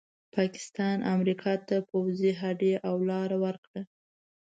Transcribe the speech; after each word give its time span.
پاکستان 0.35 0.97
امریکا 1.13 1.53
ته 1.67 1.75
پوځي 1.89 2.31
هډې 2.41 2.73
او 2.89 2.95
لاره 3.09 3.37
ورکړه. 3.45 3.81